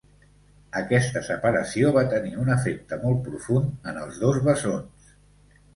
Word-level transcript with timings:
Aquesta 0.79 1.21
separació 1.27 1.91
va 1.99 2.05
tenir 2.15 2.33
un 2.45 2.49
efecte 2.57 3.01
molt 3.05 3.23
profund 3.29 3.89
en 3.95 4.05
els 4.07 4.23
dos 4.27 4.45
bessons. 4.51 5.19